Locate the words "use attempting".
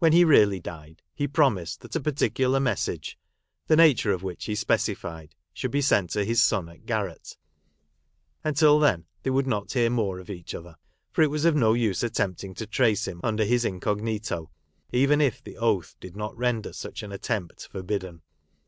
11.74-12.54